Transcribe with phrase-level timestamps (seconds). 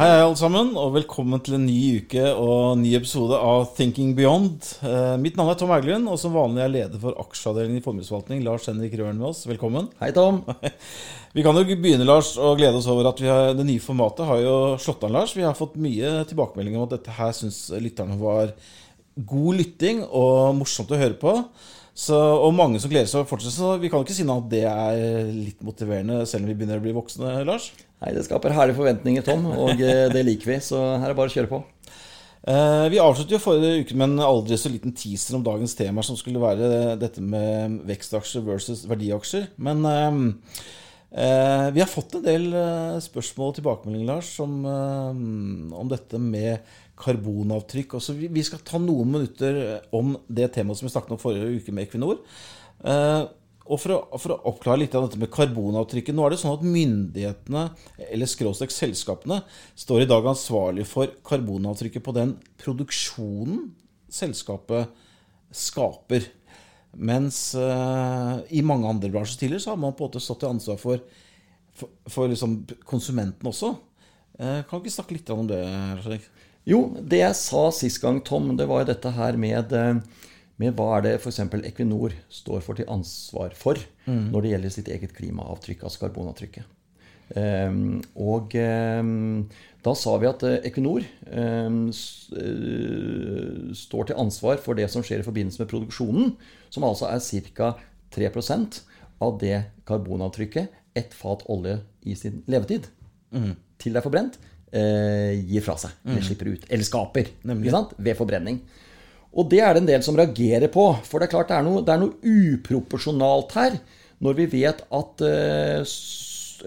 [0.00, 4.14] Hei, hei, alle sammen, og velkommen til en ny uke og ny episode av Thinking
[4.16, 4.70] Beyond.
[4.80, 8.40] Eh, mitt navn er Tom Hauglund, og som vanlig er leder for aksjeavdelingen i formuesforvaltning.
[8.46, 9.42] Lars Henrik Røren med oss.
[9.44, 9.90] Velkommen.
[10.00, 10.38] Hei, Tom.
[11.36, 14.24] Vi kan jo begynne Lars, å glede oss over at vi har, det nye formatet
[14.30, 15.12] har jo slått an.
[15.18, 15.36] Lars.
[15.36, 18.54] Vi har fått mye tilbakemeldinger om at dette her syns lytterne var
[19.20, 21.36] god lytting og morsomt å høre på.
[22.00, 23.58] Så, og mange som gleder seg å fortsette.
[23.58, 26.80] Så vi kan ikke si noe at det er litt motiverende, selv om vi begynner
[26.80, 27.70] å bli voksne, Lars.
[28.00, 30.58] Nei, Det skaper herlige forventninger, Tom, og eh, det liker vi.
[30.64, 31.60] Så her er det bare å kjøre på.
[32.48, 36.04] Eh, vi avsluttet jo forrige uke med en aldri så liten teaser om dagens tema,
[36.06, 39.50] som skulle være dette med vekstaksjer versus verdiaksjer.
[39.60, 40.20] Men eh,
[41.20, 42.48] eh vi har fått en del
[43.04, 44.62] spørsmål og tilbakemeldinger, Lars, om,
[45.76, 46.64] om dette med
[47.00, 47.98] karbonavtrykk.
[47.98, 49.60] Også vi skal ta noen minutter
[49.96, 52.22] om det temaet som vi snakket om forrige uke med Equinor.
[53.70, 56.16] Og for å, for å, oppklare litt av dette med karbonavtrykket.
[56.16, 57.64] Nå er det sånn at myndighetene,
[58.08, 59.42] eller skråstrek selskapene,
[59.78, 63.68] står i dag ansvarlig for karbonavtrykket på den produksjonen
[64.10, 64.90] selskapet
[65.54, 66.26] skaper.
[66.98, 70.50] Mens uh, i mange andre bransjer tidligere så har man på en måte stått til
[70.50, 71.04] ansvar for,
[71.78, 73.76] for, for liksom konsumenten også.
[74.34, 75.62] Uh, kan du ikke snakke litt om det?
[75.62, 76.26] Lars
[76.68, 80.02] Jo, det jeg sa sist gang, Tom, det var jo dette her med uh,
[80.60, 81.40] med hva er det f.eks.
[81.70, 84.28] Equinor står for til ansvar for mm.
[84.32, 86.76] når det gjelder sitt eget klimaavtrykk, altså karbonavtrykket.
[87.30, 89.44] Um, og um,
[89.86, 95.28] da sa vi at uh, Equinor um, står til ansvar for det som skjer i
[95.28, 96.34] forbindelse med produksjonen,
[96.74, 97.22] som altså er
[97.54, 97.72] ca.
[98.10, 98.80] 3%
[99.22, 102.90] av det karbonavtrykket ett fat olje i sin levetid
[103.30, 103.52] mm.
[103.78, 105.96] til det er forbrent, uh, gir fra seg.
[106.04, 106.12] Mm.
[106.12, 106.68] Eller slipper ut.
[106.70, 107.32] Eller skaper.
[107.98, 108.60] Ved forbrenning.
[109.30, 110.86] Og det er det en del som reagerer på.
[111.06, 112.18] For det er klart det er noe, det er noe
[112.54, 113.80] uproporsjonalt her
[114.20, 115.90] når vi vet at eh,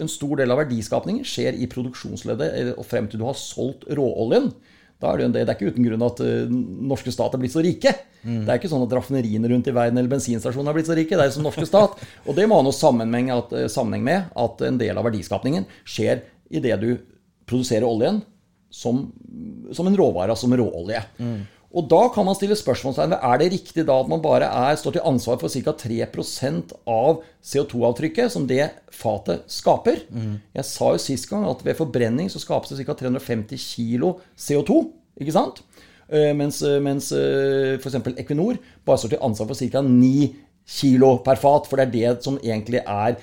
[0.02, 4.50] en stor del av verdiskapningen skjer i produksjonsleddet og frem til du har solgt råoljen.
[5.02, 6.50] Da er det, det, er ikke uten grunn at uh,
[6.88, 7.92] norske stat er blitt så rike.
[8.22, 8.44] Mm.
[8.46, 11.18] Det er ikke sånn at raffineriene rundt i verden eller bensinstasjonene har blitt så rike.
[11.18, 11.98] Det er som norske stat.
[12.26, 16.24] Og det må ha noe sammenheng, at, sammenheng med at en del av verdiskapningen skjer
[16.50, 16.90] i det du
[17.48, 18.22] produserer oljen
[18.74, 19.04] som,
[19.72, 21.02] som en råvare, altså som råolje.
[21.18, 21.42] Mm.
[21.74, 24.76] Og da kan man stille spørsmålstegn ved er det riktig da at man bare er,
[24.78, 25.74] står til ansvar for ca.
[25.80, 30.04] 3% av CO2-avtrykket som det fatet skaper.
[30.14, 30.36] Mm.
[30.54, 32.94] Jeg sa jo sist gang at ved forbrenning så skapes det ca.
[33.02, 34.78] 350 kg CO2.
[35.18, 35.64] ikke sant?
[36.06, 37.98] Eh, mens, eh, mens eh, f.eks.
[38.22, 39.82] Equinor bare står til ansvar for ca.
[39.82, 40.30] 9
[40.64, 41.66] kg per fat.
[41.66, 43.18] For det er det som egentlig er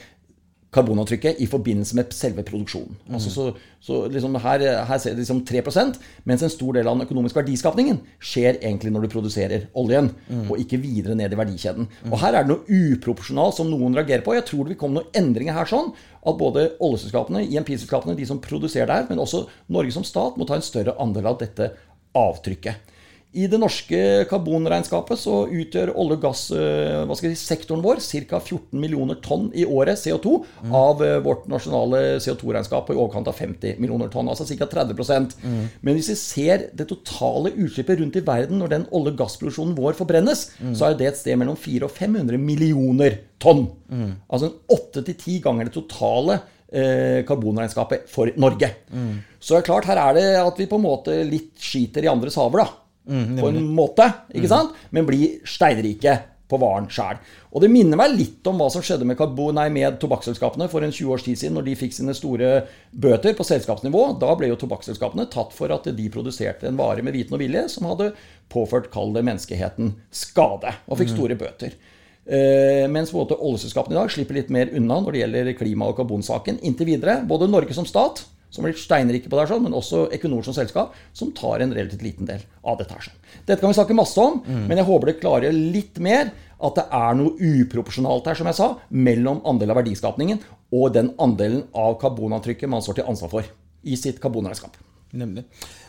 [0.72, 2.96] karbonavtrykket i forbindelse med selve produksjonen.
[3.04, 3.16] Mm.
[3.18, 3.48] Altså så,
[3.84, 5.98] så liksom her, her, ser det liksom 3%
[6.30, 10.46] mens en stor del av den økonomiske verdiskapningen skjer egentlig når du produserer oljen, mm.
[10.48, 11.90] og ikke videre ned i verdikjeden.
[11.92, 12.14] Mm.
[12.14, 14.38] Og Her er det noe uproporsjonalt som noen reagerer på.
[14.38, 18.40] Jeg tror det vil komme noen endringer her sånn at både oljeselskapene, IMP-selskapene, de som
[18.44, 19.44] produserer der, men også
[19.76, 21.74] Norge som stat, må ta en større andel av dette
[22.16, 22.92] avtrykket.
[23.32, 23.98] I det norske
[24.28, 28.42] karbonregnskapet så utgjør olje- og gassektoren si, vår ca.
[28.42, 30.74] 14 millioner tonn i året CO2 mm.
[30.76, 34.28] av eh, vårt nasjonale CO2-regnskap på i overkant av 50 millioner tonn.
[34.28, 34.68] Altså ca.
[34.68, 35.00] 30
[35.48, 35.62] mm.
[35.80, 39.78] Men hvis vi ser det totale utslippet rundt i verden når den olje- og gassproduksjonen
[39.80, 40.76] vår forbrennes, mm.
[40.76, 43.70] så er det et sted mellom 400 og 500 millioner tonn.
[43.88, 44.12] Mm.
[44.28, 48.74] Altså 8-10 ganger det totale eh, karbonregnskapet for Norge.
[48.92, 49.24] Mm.
[49.40, 52.12] Så det er klart, her er det at vi på en måte litt skiter i
[52.12, 52.81] andres haver, da.
[53.10, 54.52] Mm, på en måte, ikke mm.
[54.52, 54.76] sant?
[54.94, 56.20] men bli steinrike
[56.52, 57.20] på varen sjæl.
[57.52, 59.22] Og det minner meg litt om hva som skjedde med,
[59.56, 62.52] nei, med tobakksselskapene for en 20 års tid siden, når de fikk sine store
[62.92, 64.04] bøter på selskapsnivå.
[64.22, 67.68] Da ble jo tobakksselskapene tatt for at de produserte en vare med viten og vilje
[67.76, 68.12] som hadde
[68.52, 71.18] påført, kall det, menneskeheten skade, og fikk mm.
[71.18, 71.80] store bøter.
[72.22, 76.60] Uh, mens oljeselskapene i dag slipper litt mer unna når det gjelder klima- og karbonsaken
[76.68, 77.22] inntil videre.
[77.28, 80.96] Både Norge som stat som blir steinrike på det, her, men også Equinor som selskap,
[81.16, 82.94] som tar en relativt liten del av dette.
[82.94, 83.12] her.
[83.48, 84.66] Dette kan vi snakke masse om, mm.
[84.68, 88.60] men jeg håper det klarer litt mer at det er noe uproporsjonalt her, som jeg
[88.60, 90.44] sa, mellom andel av verdiskapningen
[90.76, 93.50] og den andelen av karbonavtrykket man står til ansvar for
[93.82, 94.78] i sitt karbonregnskap.
[95.18, 95.44] Nemlig.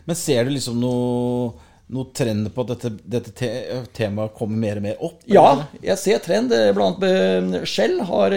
[0.08, 1.52] Men ser du liksom noe
[1.92, 3.48] noe trend på at dette, dette te
[3.96, 5.24] temaet kommer mer og mer opp?
[5.30, 6.54] Ja, jeg ser trend.
[6.76, 8.36] Blant annet Shell har,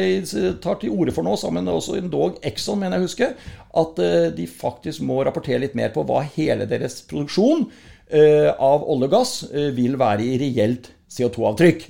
[0.63, 3.36] tar til orde for nå, sammen også dog Exxon, mener jeg husker,
[3.75, 7.68] at eh, de faktisk må rapportere litt mer på hva hele deres produksjon
[8.09, 11.86] eh, av olje og gass eh, vil være i reelt CO2-avtrykk.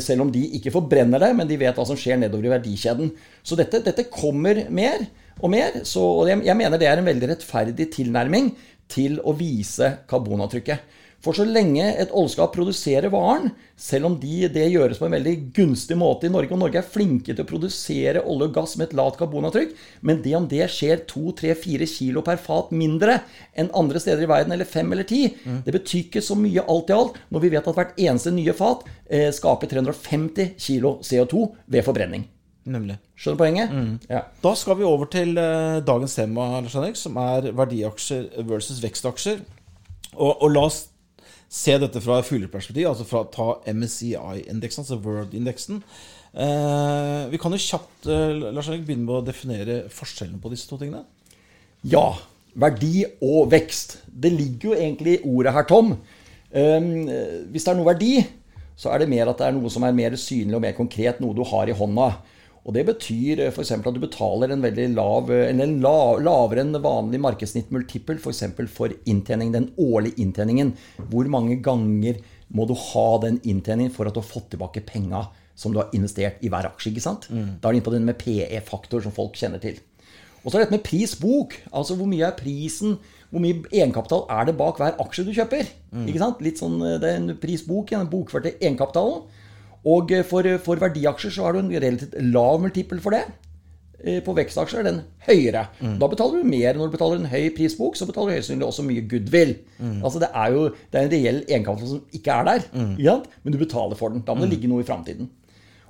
[0.00, 3.10] Selv om de ikke forbrenner det, men de vet hva som skjer nedover i verdikjeden.
[3.44, 5.02] Så dette, dette kommer mer
[5.42, 5.82] og mer.
[5.88, 8.52] Så jeg, jeg mener det er en veldig rettferdig tilnærming
[8.92, 11.00] til å vise karbonavtrykket.
[11.22, 15.34] For så lenge et oljeskap produserer varen, selv om de, det gjøres på en veldig
[15.54, 18.88] gunstig måte i Norge, og Norge er flinke til å produsere olje og gass med
[18.88, 23.20] et lavt karbonavtrykk, men det om det skjer 2-3-4 kilo per fat mindre
[23.54, 25.62] enn andre steder i verden, eller 5 eller 10, mm.
[25.68, 28.58] det betyr ikke så mye alt i alt, når vi vet at hvert eneste nye
[28.58, 32.26] fat eh, skaper 350 kilo CO2 ved forbrenning.
[32.64, 32.96] Nemlig.
[33.18, 33.72] Skjønner poenget?
[33.74, 33.98] Mm.
[34.10, 34.22] Ja.
[34.44, 36.46] Da skal vi over til uh, dagens tema,
[36.94, 39.42] som er verdiaksjer versus vekstaksjer.
[40.12, 40.84] Og, og la oss
[41.52, 45.82] se dette fra fugleperspektiv, altså fra ta MSCI-indeksen, altså World-indeksen.
[46.32, 50.70] Uh, vi kan jo kjapt uh, Lars Erik, begynne med å definere forskjellen på disse
[50.70, 51.02] to tingene.
[51.82, 52.12] Ja.
[52.52, 53.98] Verdi og vekst.
[54.06, 55.96] Det ligger jo egentlig i ordet her, Tom.
[56.52, 56.88] Um,
[57.52, 58.14] hvis det er noe verdi,
[58.76, 61.20] så er det mer at det er noe som er mer synlig og mer konkret,
[61.20, 62.10] noe du har i hånda.
[62.62, 63.72] Og Det betyr eh, f.eks.
[63.74, 68.20] at du betaler en veldig lav, eh, eller en lav, lavere enn vanlig markedssnitt multiple
[68.20, 68.44] f.eks.
[68.54, 70.74] For, for inntjening, den årlige inntjeningen.
[71.10, 72.20] Hvor mange ganger
[72.52, 75.26] må du ha den inntjeningen for at du har fått tilbake penga
[75.58, 76.92] som du har investert i hver aksje?
[76.92, 77.26] ikke sant?
[77.32, 77.58] Mm.
[77.58, 79.82] Da er du inne på den med PE-faktor, som folk kjenner til.
[80.42, 81.58] Og så er det dette med pris-bok.
[81.74, 82.96] Altså hvor mye er prisen?
[83.32, 85.66] Hvor mye egenkapital er det bak hver aksje du kjøper?
[85.90, 86.06] Mm.
[86.06, 86.42] Ikke sant?
[86.44, 89.22] Litt sånn, Det er en pris-bok, den bokførte egenkapitalen.
[89.88, 93.24] Og eh, for, for, verdiaksjer så har du en relativt lav multipel for det.
[94.02, 95.66] Eh, på vekstaksjer er den høyere.
[95.78, 95.98] Mm.
[96.00, 97.98] Da betaler du mer når du betaler en høy prisbok.
[97.98, 99.54] Så betaler du høyest sannsynlig også mye goodwill.
[99.78, 100.00] Mm.
[100.00, 103.30] Altså Det er jo det er en reell egenkapital som ikke er der, mm.
[103.42, 104.24] men du betaler for den.
[104.26, 104.56] Da må det mm.
[104.56, 105.30] ligge noe i framtiden.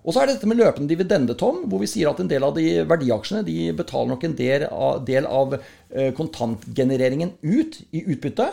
[0.03, 2.43] Og så er det dette med løpende dividende, Tom, hvor vi sier at en del
[2.43, 8.03] av de verdiaksjene de betaler nok en del av, del av eh, kontantgenereringen ut i
[8.11, 8.49] utbytte,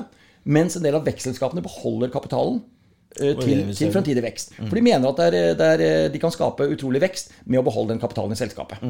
[0.45, 2.78] mens en del av vekstselskapene beholder kapitalen Eh,
[3.17, 4.53] til, til fremtidig vekst.
[4.59, 7.65] For de mener at det er, det er, de kan skape utrolig vekst med å
[7.65, 8.83] beholde den kapitalen i selskapet.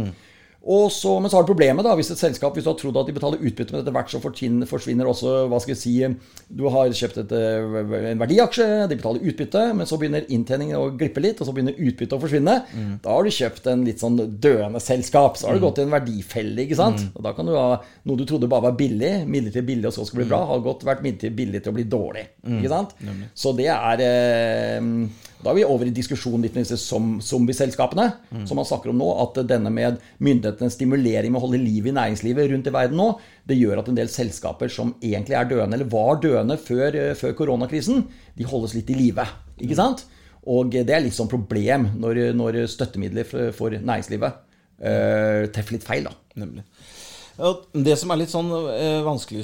[0.59, 0.69] Mm.
[0.69, 2.97] Og så, men så har du problemet, da, hvis et selskap hvis du har trodd
[2.99, 5.93] at de betaler utbytte, men etter hvert så forsvinner også hva skal jeg si,
[6.49, 10.91] Du har kjøpt et, eh, en verdiaksje, de betaler utbytte, men så begynner inntjeningen å
[10.99, 12.57] glippe litt, og så begynner utbyttet å forsvinne.
[12.73, 12.91] Mm.
[13.05, 15.39] Da har du kjøpt en litt sånn døende selskap.
[15.39, 15.67] Så har du mm.
[15.67, 16.65] gått i en verdifelle.
[16.65, 17.05] ikke sant?
[17.05, 17.15] Mm.
[17.15, 20.07] Og Da kan du ha noe du trodde bare var billig, midlertidig billig, og så
[20.09, 20.51] skal bli bra, mm.
[20.51, 22.27] har gått vært midlertidig billig til å bli dårlig.
[22.43, 22.59] Mm.
[22.59, 22.95] ikke sant?
[23.37, 24.93] Så det er eh,
[25.39, 26.75] da er vi over i diskusjonen litt med disse
[27.23, 28.43] zombieselskapene, mm.
[28.49, 29.07] som man snakker om nå.
[29.23, 33.07] At denne med myndighetenes stimulering med å holde liv i næringslivet rundt i verden nå,
[33.47, 37.15] det gjør at en del selskaper som egentlig er døende, eller var døende før, eh,
[37.15, 38.03] før koronakrisen,
[38.35, 39.23] de holdes litt i live.
[39.61, 39.79] Ikke mm.
[39.79, 40.03] sant?
[40.49, 44.39] Og det er litt sånn problem når, når støttemidler for, for næringslivet
[44.79, 46.07] uh, treffer litt feil.
[46.07, 46.15] da.
[46.39, 46.63] Nemlig.
[47.75, 48.49] Det som er litt sånn
[49.05, 49.43] vanskelig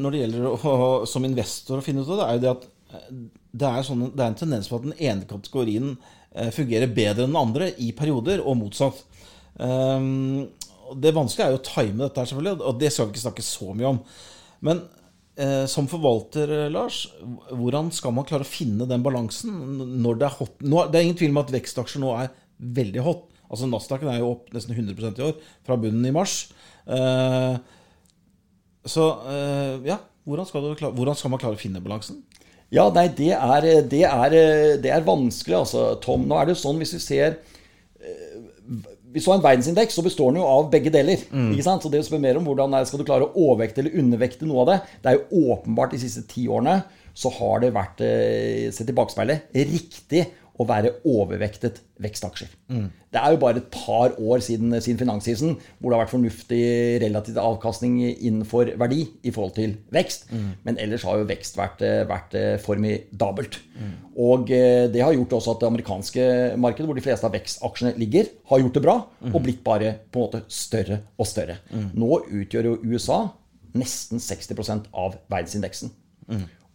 [0.00, 0.72] når det gjelder å,
[1.08, 4.22] som investor å finne ut av det, er jo det at det er, sånn, det
[4.22, 5.92] er, en tendens på at den ene kategorien
[6.34, 9.02] eh, fungerer bedre enn den andre i perioder, og motsatt.
[9.60, 10.48] Um,
[11.00, 13.46] det vanskelige er jo å time dette, her selvfølgelig, og det skal vi ikke snakke
[13.46, 14.00] så mye om.
[14.66, 14.82] Men
[15.38, 17.02] eh, som forvalter, eh, Lars,
[17.50, 19.54] hvordan skal man klare å finne den balansen
[20.02, 20.56] når det er hot?
[20.62, 22.32] Nå, det er ingen tvil om at vekstaksjer nå er
[22.80, 23.26] veldig hot.
[23.50, 26.44] Altså Nasdaqen er jo opp nesten 100% i år, fra bunnen i mars.
[28.90, 29.06] Så
[29.82, 32.20] ja, hvordan skal, klare, hvordan skal man klare å finne balansen?
[32.70, 34.36] Ja, nei, det er, det er,
[34.82, 36.28] det er vanskelig, altså, Tom.
[36.28, 37.40] Nå er det jo sånn, hvis vi ser
[37.98, 38.36] eh,
[39.10, 41.24] Hvis du har en verdensindeks, så består den jo av begge deler.
[41.34, 41.50] Mm.
[41.56, 41.82] ikke sant?
[41.82, 44.62] Så det å spørre mer om hvordan skal du klare å overvekte eller undervekte noe
[44.62, 46.78] av det Det er jo åpenbart de siste ti årene
[47.20, 50.22] så har det vært, eh, sett i bakspeilet, riktig
[50.60, 52.50] å være overvektet vekstaksjer.
[52.72, 52.88] Mm.
[53.12, 56.60] Det er jo bare et par år siden, siden finanskrisen hvor det har vært fornuftig
[57.02, 60.28] relativ avkastning innenfor verdi i forhold til vekst.
[60.32, 60.52] Mm.
[60.66, 63.60] Men ellers har jo vekst vært, vært formidabelt.
[63.78, 63.96] Mm.
[64.20, 66.28] Og eh, det har gjort også at det amerikanske
[66.60, 68.96] markedet, hvor de fleste av vekstaksjene ligger, har gjort det bra
[69.30, 71.60] og blitt bare på en måte større og større.
[71.96, 73.22] Nå utgjør jo USA
[73.76, 75.92] nesten 60% av verdensindeksen.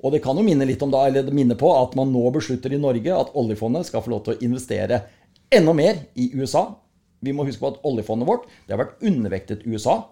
[0.06, 2.74] Og det kan jo minne litt om da, eller minne på at man nå beslutter
[2.76, 5.02] i Norge at oljefondet skal få lov til å investere
[5.50, 6.68] enda mer i USA.
[7.26, 10.04] Vi må huske på at oljefondet vårt det har vært undervektet USA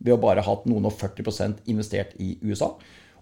[0.00, 2.72] ved å bare ha hatt noen og 40% investert i USA.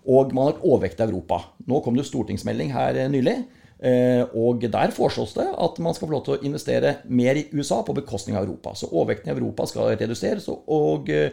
[0.07, 1.41] Og man har overvektet Europa.
[1.67, 3.41] Nå kom det stortingsmelding her nylig
[3.83, 7.81] og der foreslås det at man skal få lov til å investere mer i USA
[7.83, 8.77] på bekostning av Europa.
[8.79, 11.33] Så overvekten i Europa skal reduseres, og eh,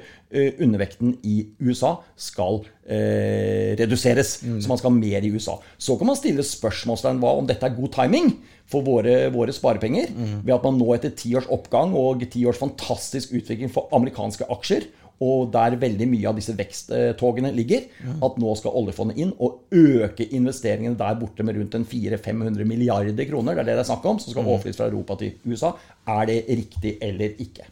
[0.57, 4.39] undervekten i USA skal eh, reduseres.
[4.41, 4.61] Mm.
[4.63, 5.59] Så man skal ha mer i USA.
[5.77, 8.33] Så kan man stille spørsmålstegn hva om dette er god timing
[8.69, 10.09] for våre, våre sparepenger.
[10.13, 10.39] Mm.
[10.47, 14.49] Ved at man nå etter ti års oppgang og ti års fantastisk utvikling for amerikanske
[14.57, 14.89] aksjer
[15.19, 17.89] og der veldig mye av disse veksttogene ligger,
[18.23, 23.57] at nå skal oljefondet inn og øke investeringene der borte med rundt 400-500 milliarder kroner.
[23.57, 24.53] Det er det det er snakk om, som skal mm.
[24.53, 25.73] overflyttes fra Europa til USA.
[26.07, 27.67] Er det riktig eller ikke?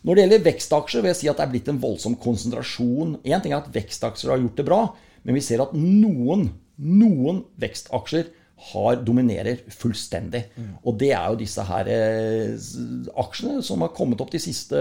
[0.00, 3.18] Når det gjelder vekstaksjer, vil jeg si at det er blitt en voldsom konsentrasjon.
[3.20, 4.82] Én ting er at vekstaksjer har gjort det bra,
[5.22, 6.46] Men vi ser at noen,
[6.80, 10.42] noen vekstaksjer har, dominerer fullstendig.
[10.84, 12.70] Og det er jo disse her eh,
[13.22, 14.80] aksjene som har kommet opp de siste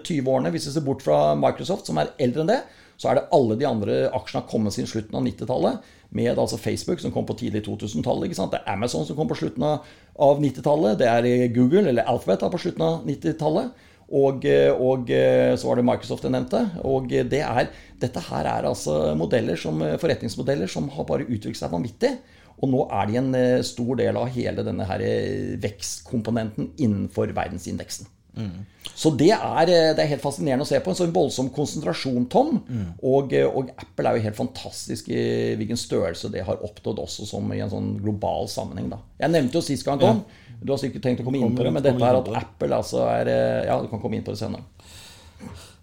[0.00, 0.52] 20 årene.
[0.54, 2.60] Hvis vi ser bort fra Microsoft, som er eldre enn det,
[3.00, 5.92] så er det alle de andre aksjene har kommet siden slutten av 90-tallet.
[6.16, 8.34] Med altså Facebook, som kom på tidlig 2000-tallet.
[8.34, 9.86] Det er Amazon som kom på slutten av,
[10.18, 10.98] av 90-tallet.
[11.00, 13.86] Det er Google, eller Alphabet, på slutten av 90-tallet.
[14.10, 14.42] Og,
[14.82, 15.12] og,
[15.54, 16.64] så var det Microsoft jeg nevnte.
[16.82, 17.70] Og det er,
[18.02, 22.16] dette her er altså modeller som, forretningsmodeller som har bare utviklet seg vanvittig.
[22.60, 27.32] Og nå er de en eh, stor del av hele denne her eh, vekstkomponenten innenfor
[27.36, 28.08] verdensindeksen.
[28.36, 28.66] Mm.
[28.94, 30.92] Så det er, eh, det er, helt fascinerende å se på.
[30.92, 32.60] En sånn voldsom konsentrasjon, Tom.
[32.68, 32.90] Mm.
[33.00, 35.22] Og, og, Apple er jo helt fantastisk i
[35.60, 38.92] hvilken størrelse det har oppnådd også som i en sånn global sammenheng.
[38.92, 39.00] Da.
[39.24, 40.20] Jeg nevnte jo sist gang, Tom.
[40.20, 40.56] Ja.
[40.60, 43.06] Du har sikkert tenkt å komme inn på det, men dette er at Apple altså
[43.08, 43.30] er
[43.64, 44.66] Ja, du kan komme inn på det senere.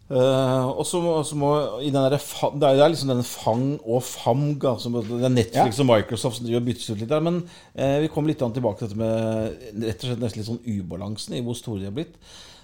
[0.08, 1.02] Uh, og så
[1.36, 1.50] må
[1.84, 5.84] i den der, Det er liksom den Fang og Famg altså, Det er Netflix ja.
[5.84, 7.26] og Microsoft som driver byttes ut litt der.
[7.26, 10.64] Men uh, vi kommer litt tilbake til dette med rett og slett nesten litt sånn
[10.64, 12.16] ubalansen i hvor store de har blitt.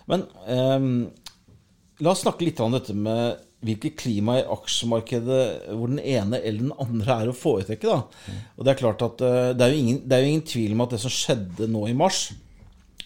[0.07, 0.87] Men um,
[2.03, 6.65] la oss snakke litt om dette med hvilket klima i aksjemarkedet hvor den ene eller
[6.65, 7.91] den andre er å foretrekke.
[7.91, 8.23] da.
[8.27, 8.41] Mm.
[8.55, 10.87] Og Det er klart at uh, det, er ingen, det er jo ingen tvil om
[10.87, 12.29] at det som skjedde nå i mars,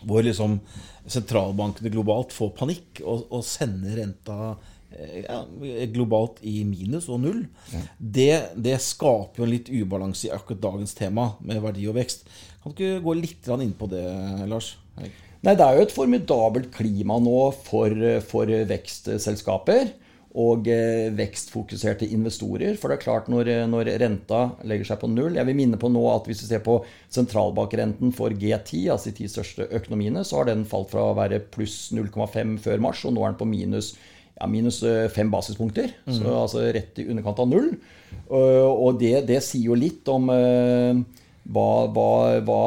[0.06, 0.60] hvor liksom
[1.08, 4.40] sentralbankene globalt får panikk og, og sender renta
[4.92, 5.40] eh, ja,
[5.94, 7.84] globalt i minus og null, ja.
[7.98, 12.28] det, det, skaper jo en litt ubalanse i akkurat dagens tema med verdi og vekst.
[12.64, 14.04] Kan du ikke gå litt inn på det,
[14.50, 14.76] Lars?
[14.98, 17.94] Nei, Det er jo et formidabelt klima nå for,
[18.28, 19.94] for vekstselskaper
[20.38, 22.76] og eh, vekstfokuserte investorer.
[22.78, 25.90] For det er klart, når, når, renta legger seg på null Jeg vil minne på
[25.90, 26.78] nå at hvis vi ser på
[27.14, 31.42] sentralbankrenten for G10, altså de ti største økonomiene, så har den falt fra å være
[31.54, 33.96] pluss 0,5 før mars, og nå er den på minus
[34.38, 35.96] ja, minus eh, fem basispunkter.
[36.06, 36.18] Mm.
[36.20, 37.72] Så altså rett i underkant av null.
[38.30, 42.12] Og det, det sier jo litt om hva, hva,
[42.46, 42.62] hva,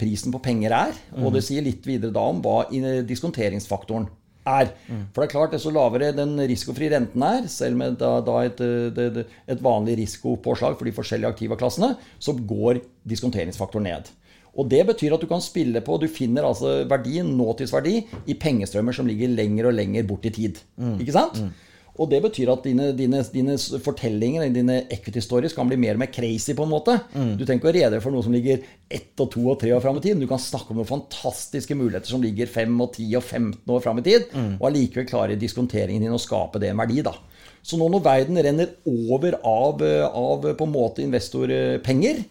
[0.00, 0.96] prisen på penger er.
[1.20, 2.62] Og det sier litt videre da om hva
[3.06, 4.08] diskonteringsfaktoren
[4.48, 4.72] er.
[5.12, 8.60] For det er klart, desto lavere den risikofrie renten er, selv med da, da et,
[8.60, 14.10] et, et, vanlig risikopåslag for de forskjellige aktivaklassene, så går diskonteringsfaktoren ned.
[14.58, 18.96] Og Det betyr at du kan spille på Du finner altså verdien, nåtidsverdi, i pengestrømmer
[18.96, 20.58] som ligger lenger og lenger bort i tid.
[20.76, 20.96] Mm.
[21.00, 21.38] Ikke sant?
[21.38, 21.52] Mm.
[22.00, 26.02] Og det betyr at dine, dine, dine, fortellinger, dine equity stories, kan bli mer og
[26.02, 26.94] mer crazy, på en måte.
[27.12, 27.34] Mm.
[27.36, 29.84] Du trenger ikke å redegjøre for noe som ligger ett og to og tre år
[29.84, 30.22] fram i tid.
[30.22, 33.84] Du kan snakke om noen fantastiske muligheter som ligger fem og ti og 15 år
[33.84, 34.54] fram i tid, mm.
[34.56, 37.12] og allikevel klare diskonteringen din å skape det en verdi, da.
[37.60, 39.82] Så nå når verden renner over av,
[40.16, 42.22] av på en måte investorpenger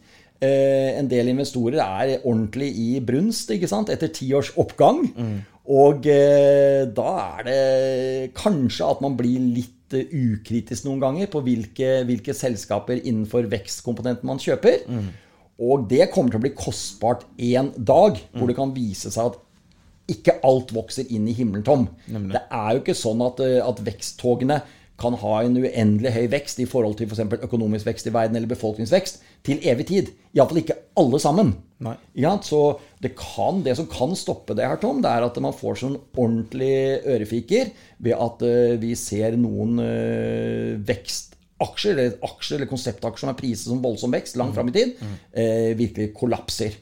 [0.42, 3.92] eh, En del investorer er ordentlig i brunst ikke sant?
[3.94, 5.04] etter ti års oppgang.
[5.14, 5.36] Mm.
[5.70, 11.44] Og eh, da er det kanskje at man blir litt eh, ukritisk noen ganger på
[11.46, 14.82] hvilke, hvilke selskaper innenfor vekstkomponenten man kjøper.
[14.90, 15.12] Mm.
[15.70, 18.50] Og det kommer til å bli kostbart en dag, hvor mm.
[18.50, 19.40] det kan vise seg at
[20.10, 21.86] ikke alt vokser inn i himmelen tom.
[22.10, 22.34] Nemlig.
[22.34, 24.62] Det er jo ikke sånn at, eh, at veksttogene
[25.00, 27.22] kan ha en uendelig høy vekst i forhold til f.eks.
[27.30, 30.14] For økonomisk vekst i verden eller befolkningsvekst til evig tid.
[30.36, 31.54] Iallfall ikke alle sammen.
[32.20, 35.56] Ja, så det, kan, det, som kan stoppe det, her, Tom, det er at man
[35.56, 37.72] får sånn ordentlig ørefiker
[38.04, 43.72] ved at uh, vi ser noen uh, vekstaksjer, eller aksjer eller konseptaksjer som er priset
[43.72, 46.76] som voldsom vekst langt fram i tid, uh, virkelig kollapser.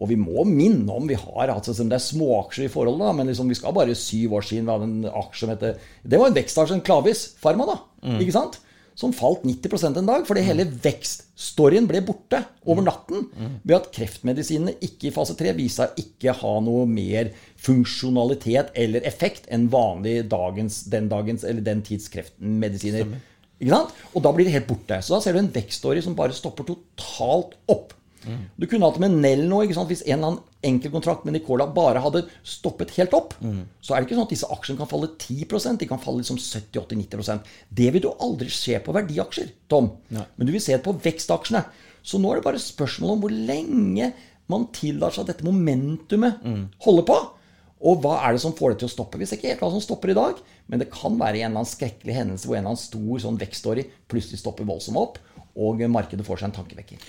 [0.00, 3.28] Og vi må minne om vi har altså, Det er småaksjer i forhold, da, men
[3.28, 6.30] liksom, vi skal bare syv år siden vi hadde en aksje som heter Det var
[6.30, 7.76] en vekstaksje, en Klavis Pharma, da.
[8.08, 8.20] Mm.
[8.24, 8.56] Ikke sant?
[9.00, 13.30] Som falt 90% en dag, fordi hele vekststoryen ble borte over natten.
[13.32, 13.54] Mm.
[13.64, 17.30] Ved at kreftmedisinene ikke i fase 3 viste seg ikke ha noe mer
[17.60, 23.16] funksjonalitet eller effekt enn vanlig dagens, den dagens eller den tids kreftmedisiner.
[23.60, 23.96] Ikke sant?
[24.16, 25.00] Og da blir det helt borte.
[25.04, 27.96] Så da ser du en vekststory som bare stopper totalt opp.
[28.26, 28.44] Mm.
[28.56, 29.62] Du kunne hatt det med Nell nå.
[29.68, 33.62] Hvis en eller annen enkeltkontrakt med Nicola bare hadde stoppet helt opp, mm.
[33.80, 36.40] så er det ikke sånn at disse aksjene kan falle 10% De kan falle liksom
[36.40, 39.94] 70-80-90% Det vil du aldri se på verdiaksjer, Tom.
[40.12, 40.26] Nei.
[40.36, 41.64] Men du vil se det på vekstaksjene.
[42.02, 44.12] Så nå er det bare spørsmål om hvor lenge
[44.50, 46.64] man tillar seg dette momentumet mm.
[46.86, 47.18] holder på.
[47.80, 49.20] Og hva er det som får det til å stoppe?
[49.20, 51.62] Vi ser ikke helt hva som stopper i dag, men det kan være en eller
[51.62, 55.16] annen skrekkelig hendelse hvor en eller annen stor sånn vekststory plutselig stopper voldsomt opp,
[55.56, 57.06] og markedet får seg en tankevekker.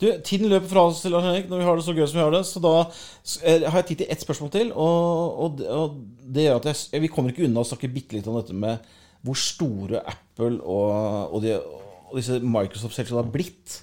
[0.00, 2.24] Du, Tiden løper fra oss Lars Henrik, når vi har det så gøy som vi
[2.24, 2.42] har det.
[2.48, 4.72] Så da eh, har jeg tid til ett spørsmål til.
[4.72, 5.98] Og, og, og
[6.36, 8.94] det gjør at jeg, vi kommer ikke unna å snakke bitte litt om dette med
[9.26, 10.90] hvor store Apple og,
[11.34, 13.80] og, de, og disse Microsoft-selskapene har blitt.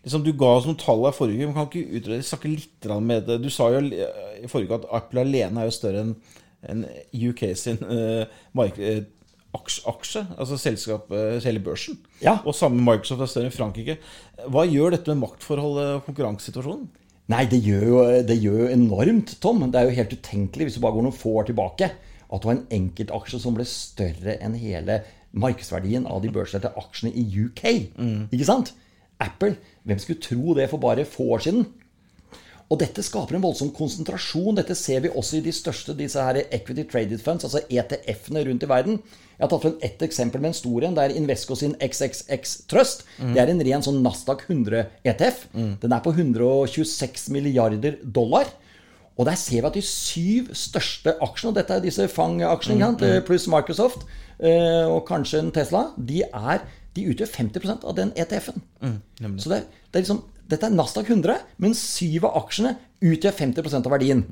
[0.00, 2.86] Liksom, du ga oss noen tall her forrige uke, men kan ikke utrede, snakke litt
[3.04, 3.40] med det?
[3.42, 6.14] Du sa jo i forrige uke at Apple alene er jo større enn
[6.70, 6.84] en
[7.16, 8.24] UK sin uh,
[9.56, 11.98] aksje, aksje altså selskapet, hele børsen.
[12.22, 12.38] Ja.
[12.44, 13.98] Og samme Microsoft er større enn Frankrike.
[14.50, 16.88] Hva gjør dette med maktforholdet og konkurransesituasjonen?
[17.30, 19.62] Nei, det gjør, jo, det gjør jo enormt, Tom.
[19.70, 21.90] Det er jo helt utenkelig hvis du bare går noen få år tilbake,
[22.30, 27.12] at du har en enkeltaksje som ble større enn hele markedsverdien av de børsnoterte aksjene
[27.14, 27.64] i UK.
[28.34, 28.72] Ikke sant?
[29.22, 29.54] Apple.
[29.86, 31.68] Hvem skulle tro det for bare få år siden?
[32.70, 34.54] Og dette skaper en voldsom konsentrasjon.
[34.60, 38.62] Dette ser vi også i de største disse her equity traded funds, altså ETF-ene rundt
[38.62, 39.00] i verden.
[39.34, 40.94] Jeg har tatt frem ett eksempel med en stor en.
[40.94, 43.02] Det er Invesco sin XXX Trust.
[43.18, 45.42] Det er en ren sånn Nasdaq 100-ETF.
[45.82, 48.46] Den er på 126 milliarder dollar.
[49.18, 52.78] Og der ser vi at de syv største aksjene, og dette er disse FANG-aksjene,
[53.18, 54.06] mm, pluss Microsoft
[54.38, 56.62] eh, og kanskje en Tesla, de, er,
[56.96, 58.62] de utgjør 50% av den ETF-en.
[59.42, 63.36] Så det, er- det er liksom, dette er Nasdaq 100, men syv av aksjene utgjør
[63.38, 64.22] 50% av verdien.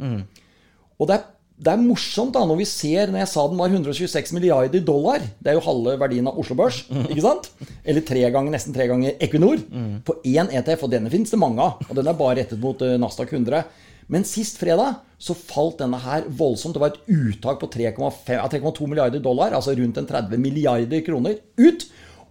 [0.98, 1.26] Og det er,
[1.58, 5.18] det er morsomt da, når vi ser Når jeg sa den var 126 milliarder dollar
[5.42, 6.84] Det er jo halve verdien av Oslo Børs.
[7.10, 7.48] ikke sant?
[7.82, 9.58] Eller tre ganger, nesten tre ganger Equinor.
[10.06, 10.84] På én ETF.
[10.86, 11.82] Og denne finnes det mange av.
[11.88, 13.64] Og den er bare rettet mot eh, Nasdaq 100.
[14.08, 16.78] Men sist fredag så falt denne her voldsomt.
[16.78, 21.88] Det var et uttak på 3,2 milliarder dollar, altså rundt en 30 milliarder kroner, ut.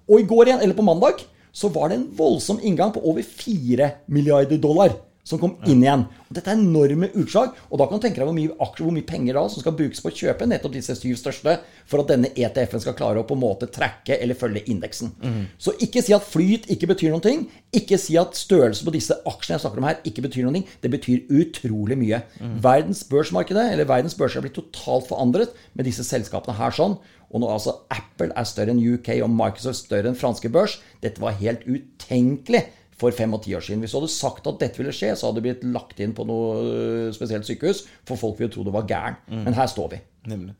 [0.07, 1.19] Og i går igjen, eller på mandag,
[1.57, 4.93] så var det en voldsom inngang på over 4 milliarder dollar
[5.27, 6.05] som kom inn igjen.
[6.27, 7.55] Og dette er enorme utslag.
[7.67, 9.75] Og da kan du tenke deg hvor mye, aksjer, hvor mye penger da som skal
[9.75, 13.27] brukes på å kjøpe nettopp disse syv største for at denne ETF-en skal klare å
[13.27, 15.11] på en måte tracke eller følge indeksen.
[15.59, 17.43] Så ikke si at flyt ikke betyr noen ting.
[17.75, 20.69] Ikke si at størrelse på disse aksjene jeg snakker om her, ikke betyr noen ting.
[20.85, 22.21] Det betyr utrolig mye.
[22.63, 26.95] Verdens børsmarkedet, eller verdens børser, er blitt totalt forandret med disse selskapene her sånn.
[27.31, 31.23] Og når altså Apple er større enn UK og Microsoft større enn franske børs, dette
[31.23, 32.63] var helt utenkelig
[32.97, 33.83] for fem og ti år siden.
[33.83, 36.25] Hvis du hadde sagt at dette ville skje, så hadde det blitt lagt inn på
[36.27, 39.19] noe øh, spesielt sykehus, for folk ville tro du var gæren.
[39.29, 40.01] Men her står vi.
[40.31, 40.55] Nemlig.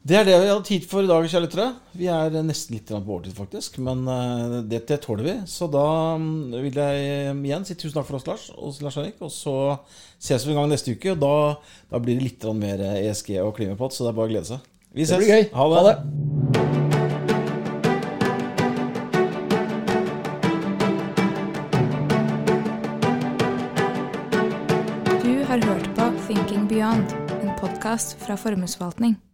[0.00, 1.66] Det er det vi hadde tid for i dag, kjære lyttere.
[2.00, 3.76] Vi er nesten litt på overtid, faktisk.
[3.84, 5.34] Men eh, det, det tåler vi.
[5.44, 8.96] Så da mm, vil jeg eh, igjen si tusen takk for oss, Lars og Lars
[9.02, 9.20] Erik.
[9.20, 9.54] Og så
[10.16, 11.12] ses vi en gang neste uke.
[11.12, 11.34] Og da,
[11.92, 14.69] da blir det litt mer ESG og klimapott, så det er bare å glede seg.
[14.92, 15.10] Vi ses.
[15.10, 15.44] Det blir gøy.
[15.54, 15.76] Ha det.
[15.76, 15.96] Ha det.
[25.22, 27.06] Du har hørt på Thinking Beyond,
[27.42, 29.29] en podkast fra Formuesforvaltning.